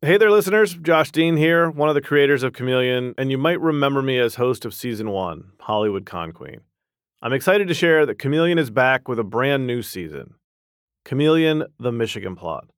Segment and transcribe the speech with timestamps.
[0.00, 0.74] Hey there, listeners.
[0.74, 4.36] Josh Dean here, one of the creators of Chameleon, and you might remember me as
[4.36, 6.60] host of season one, Hollywood Con Queen.
[7.20, 10.34] I'm excited to share that Chameleon is back with a brand new season
[11.04, 12.70] Chameleon, the Michigan Plot,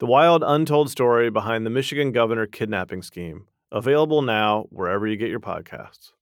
[0.00, 5.30] the wild, untold story behind the Michigan governor kidnapping scheme, available now wherever you get
[5.30, 6.12] your podcasts.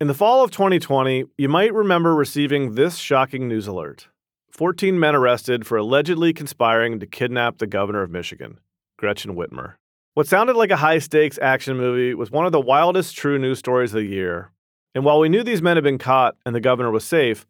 [0.00, 4.08] In the fall of 2020, you might remember receiving this shocking news alert
[4.50, 8.58] 14 men arrested for allegedly conspiring to kidnap the governor of Michigan.
[8.96, 9.74] Gretchen Whitmer.
[10.14, 13.58] What sounded like a high stakes action movie was one of the wildest true news
[13.58, 14.50] stories of the year.
[14.94, 17.46] And while we knew these men had been caught and the governor was safe,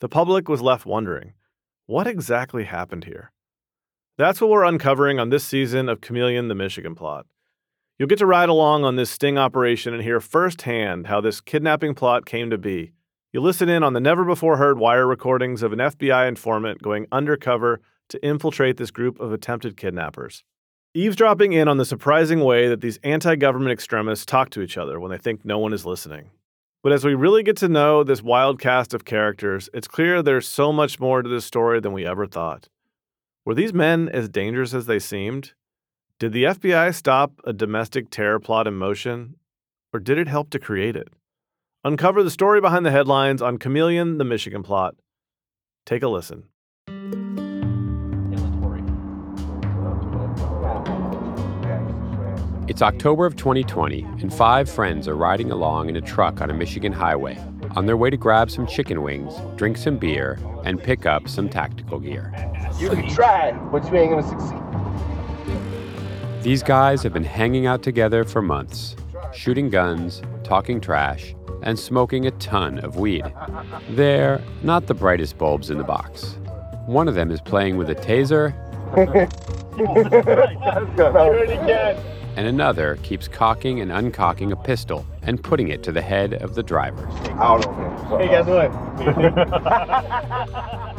[0.00, 1.34] the public was left wondering
[1.86, 3.30] what exactly happened here?
[4.18, 7.24] That's what we're uncovering on this season of Chameleon the Michigan Plot.
[7.98, 11.94] You'll get to ride along on this sting operation and hear firsthand how this kidnapping
[11.94, 12.92] plot came to be.
[13.32, 17.06] You'll listen in on the never before heard wire recordings of an FBI informant going
[17.12, 20.42] undercover to infiltrate this group of attempted kidnappers
[20.94, 24.98] eavesdropping in on the surprising way that these anti government extremists talk to each other
[24.98, 26.30] when they think no one is listening.
[26.82, 30.46] But as we really get to know this wild cast of characters, it's clear there's
[30.46, 32.68] so much more to this story than we ever thought.
[33.44, 35.54] Were these men as dangerous as they seemed?
[36.18, 39.36] Did the FBI stop a domestic terror plot in motion?
[39.92, 41.08] Or did it help to create it?
[41.84, 44.94] Uncover the story behind the headlines on Chameleon, the Michigan plot.
[45.86, 46.44] Take a listen.
[52.68, 56.52] It's October of 2020, and five friends are riding along in a truck on a
[56.52, 57.42] Michigan highway
[57.76, 61.48] on their way to grab some chicken wings, drink some beer, and pick up some
[61.48, 62.30] tactical gear.
[62.78, 64.58] You can try, but you ain't gonna succeed.
[66.42, 68.96] These guys have been hanging out together for months,
[69.32, 73.24] shooting guns, talking trash, and smoking a ton of weed.
[73.90, 76.36] They're not the brightest bulbs in the box.
[76.84, 78.52] One of them is playing with a taser.
[82.38, 86.54] and another keeps cocking and uncocking a pistol and putting it to the head of
[86.54, 87.04] the driver.
[88.16, 88.70] Hey, guess what?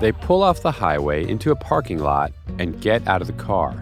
[0.02, 3.82] they pull off the highway into a parking lot and get out of the car.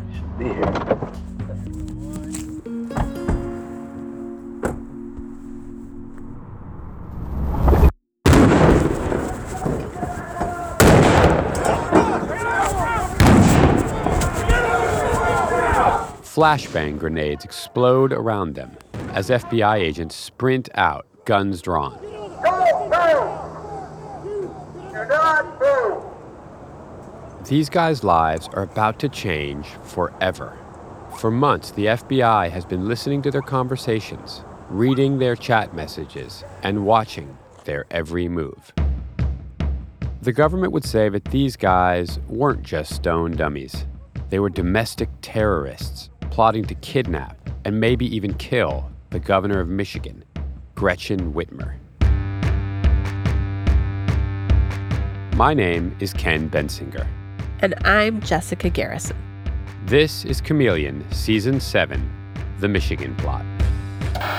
[16.38, 18.78] Flashbang grenades explode around them
[19.14, 21.98] as FBI agents sprint out, guns drawn.
[27.50, 30.56] These guys' lives are about to change forever.
[31.18, 36.86] For months, the FBI has been listening to their conversations, reading their chat messages, and
[36.86, 38.74] watching their every move.
[40.22, 43.88] The government would say that these guys weren't just stone dummies.
[44.30, 50.24] They were domestic terrorists plotting to kidnap and maybe even kill the governor of Michigan,
[50.76, 51.76] Gretchen Whitmer.
[55.36, 57.08] My name is Ken Bensinger.
[57.60, 59.18] And I'm Jessica Garrison.
[59.86, 63.46] This is Chameleon, Season 7 The Michigan Plot.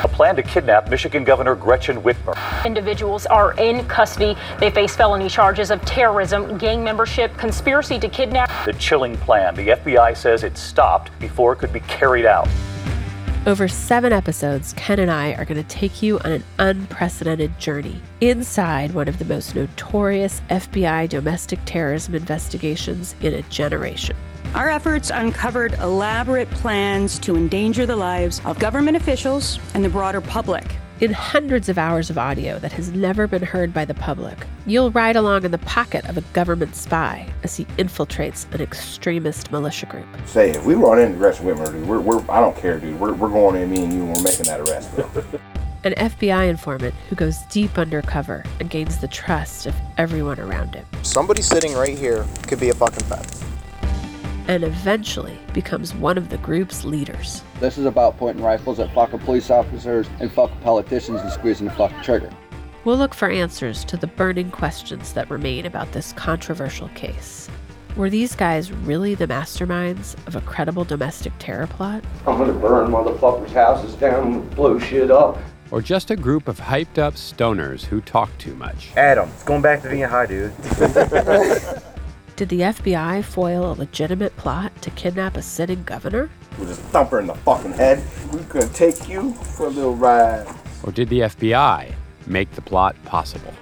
[0.02, 2.36] A plan to kidnap Michigan Governor Gretchen Whitmer.
[2.64, 4.36] Individuals are in custody.
[4.58, 8.47] They face felony charges of terrorism, gang membership, conspiracy to kidnap.
[8.68, 9.54] The chilling plan.
[9.54, 12.46] The FBI says it stopped before it could be carried out.
[13.46, 18.02] Over seven episodes, Ken and I are going to take you on an unprecedented journey
[18.20, 24.14] inside one of the most notorious FBI domestic terrorism investigations in a generation.
[24.54, 30.20] Our efforts uncovered elaborate plans to endanger the lives of government officials and the broader
[30.20, 30.77] public.
[31.00, 34.36] In hundreds of hours of audio that has never been heard by the public,
[34.66, 39.52] you'll ride along in the pocket of a government spy as he infiltrates an extremist
[39.52, 40.06] militia group.
[40.26, 42.98] Say, if we run into Gretchen Whitmer, dude, we're, we're, I don't care, dude.
[42.98, 44.90] We're, we're going in, me and you, and we're making that arrest,
[45.84, 50.84] An FBI informant who goes deep undercover and gains the trust of everyone around him.
[51.04, 53.24] Somebody sitting right here could be a fucking fed
[54.48, 57.42] and eventually becomes one of the group's leaders.
[57.60, 61.72] This is about pointing rifles at fucking police officers and fucking politicians and squeezing the
[61.74, 62.30] fucking trigger.
[62.84, 67.48] We'll look for answers to the burning questions that remain about this controversial case.
[67.96, 72.02] Were these guys really the masterminds of a credible domestic terror plot?
[72.26, 75.38] I'm gonna burn motherfuckers' houses down and blow shit up.
[75.70, 78.90] Or just a group of hyped up stoners who talk too much.
[78.96, 80.52] Adam, it's going back to being high, dude.
[82.38, 86.30] Did the FBI foil a legitimate plot to kidnap a sitting governor?
[86.56, 88.00] With just thump her in the fucking head.
[88.32, 90.46] We're gonna take you for a little ride.
[90.84, 91.92] Or did the FBI
[92.28, 93.52] make the plot possible?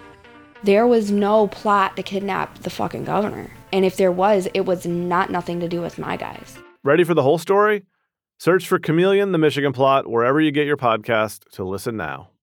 [0.63, 3.51] There was no plot to kidnap the fucking governor.
[3.73, 6.59] And if there was, it was not nothing to do with my guys.
[6.85, 7.85] Ready for the whole story?
[8.39, 12.29] Search for Chameleon the Michigan Plot wherever you get your podcast to listen now.